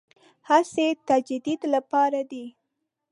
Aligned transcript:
هڅې 0.49 0.87
تجدید 1.09 1.61
لپاره 1.73 2.19
دي. 2.31 2.45